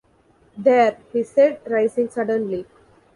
[0.57, 2.65] “There!” he said, rising suddenly.